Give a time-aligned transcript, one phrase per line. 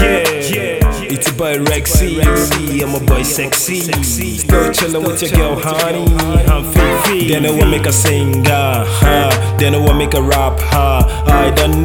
[0.00, 2.20] Yeah, it's a boy Rexy.
[2.82, 3.80] I'm a boy sexy.
[3.80, 6.06] Still chillin' with your girl, honey.
[6.46, 7.28] I'm Fifi.
[7.28, 9.56] Then I want make a sing, ah.
[9.58, 11.04] Then I want make a rap, ha.
[11.26, 11.79] I done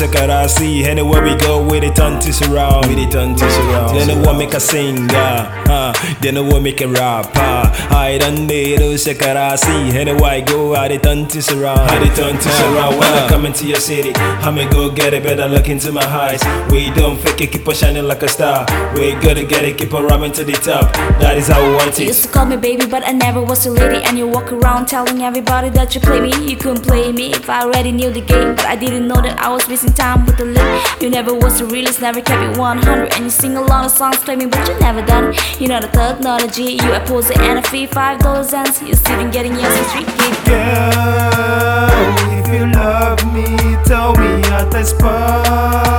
[0.00, 0.84] need those sakarasi.
[0.84, 2.88] Anywhere we go, with it aunties around.
[2.88, 3.94] With it aunties around.
[3.94, 6.18] Then I want make a sing, ah, ha.
[6.20, 7.88] Then I want make a rap, ha.
[7.90, 9.94] I done need to those sakarasi.
[9.94, 11.90] Anywhere I go, I the aunties around.
[11.90, 12.98] I the aunties around.
[12.98, 15.22] When I come into your city, I'ma go get it.
[15.22, 16.42] Better look into my eyes.
[16.70, 18.66] We don't fake it, keep on shining like a star.
[18.94, 20.92] We gotta get it, keep on rhyming to the top.
[21.20, 21.98] That is how we want it.
[21.98, 22.08] You it.
[22.08, 24.02] used to call me baby, but I never was a lady.
[24.04, 26.32] And you walk around telling everybody that you play me.
[26.48, 28.54] You couldn't play me if I already knew the game.
[28.54, 31.02] But I didn't know that I was wasting time with the lip.
[31.02, 33.14] You never was the realest, never kept it 100.
[33.14, 35.34] And you sing a lot of songs claiming, but you never done.
[35.58, 36.80] You're not a thug, not a G.
[36.82, 40.34] You a poser and a fee, five dollars and you're still getting your street kid.
[40.46, 41.88] Girl,
[42.38, 45.97] if you love me, tell me at the spot.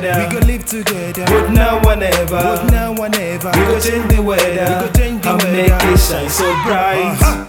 [0.00, 0.28] Together.
[0.28, 1.24] We gon' live together.
[1.26, 2.26] But now or never.
[2.26, 3.50] But now or never.
[3.50, 4.50] We gon' change the weather.
[4.50, 5.56] We gon' change the and weather.
[5.56, 7.16] make it shine so bright.
[7.20, 7.48] Uh-huh.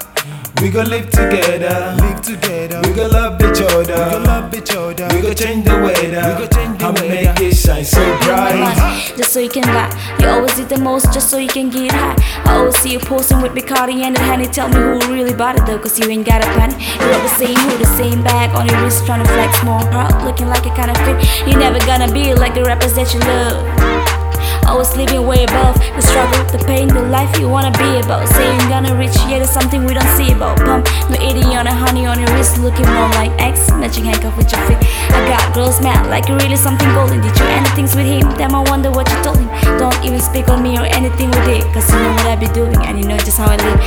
[0.61, 1.95] We gon' live together.
[1.99, 2.81] Live together.
[2.83, 4.19] We gon' love each We gon' other.
[4.21, 5.07] love each other.
[5.13, 6.05] We gon' change the weather.
[6.05, 7.09] We gon' change the and weather.
[7.09, 7.44] make it
[7.83, 9.13] so bright.
[9.17, 9.91] just so you can lie.
[10.19, 12.15] You always did the most just so you can get high.
[12.45, 14.47] I always see you posting with Bacardi and the honey.
[14.47, 16.75] Tell me who really bought it though, cause you ain't got a penny.
[16.75, 19.81] You got the same hood, the same bag on your wrist, trying to flex more.
[19.91, 21.47] Proud, looking like a kind of fit.
[21.47, 23.63] You're never gonna be like the rappers that you love.
[24.67, 26.64] Always living way above the struggle, the
[27.25, 28.27] life you wanna be about.
[28.29, 30.57] Saying gonna reach, yeah, there's something we don't see about.
[30.57, 34.37] Pump, no 80 on a honey on your wrist, looking more like X, matching handcuff
[34.37, 34.77] with your feet.
[35.09, 37.21] I got girls mad, like you really something golden.
[37.21, 38.29] Did you end things with him?
[38.37, 39.49] Damn, I wonder what you told him.
[39.77, 42.47] Don't even speak on me or anything with did, cause you know what I be
[42.53, 43.79] doing and you know just how I live.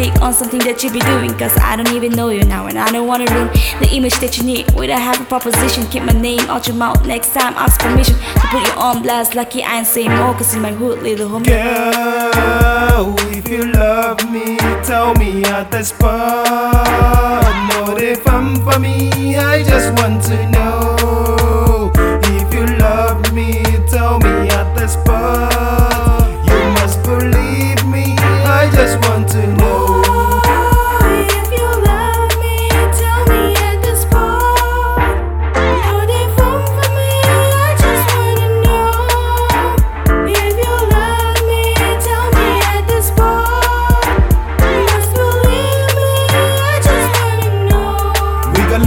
[0.00, 2.78] Speak on something that you be doing, cause I don't even know you now and
[2.78, 3.48] I don't wanna ruin
[3.80, 4.64] the image that you need.
[4.74, 7.04] Without have a proposition, keep my name out your mouth.
[7.04, 9.34] Next time, ask permission to put you on blast.
[9.34, 11.48] Lucky I ain't saying more, cause in my hood, little homie.
[11.48, 17.52] Girl, if you love me, tell me at the spot.
[17.68, 21.92] No, they fun for me, I just want to know.
[22.24, 23.52] If you love me,
[23.90, 26.24] tell me at the spot.
[26.48, 28.16] You must believe me,
[28.48, 29.09] I just want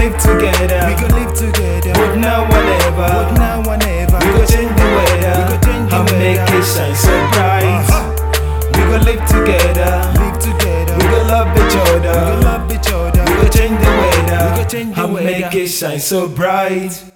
[0.04, 1.94] live together, We gon' live together.
[1.94, 3.10] but now or But never.
[3.40, 4.18] now or never.
[4.20, 7.86] We gon' change the weather, We gon' change the and make it shine so bright.
[7.88, 8.04] Uh-huh.
[8.74, 9.92] We gon' live together.
[10.20, 10.96] Live together.
[10.98, 12.14] We gon' love each We other.
[12.14, 13.24] gon' love each other.
[13.24, 14.42] We gon' change the weather.
[14.52, 15.26] We gon' change the and weather.
[15.32, 17.13] make it shine so bright.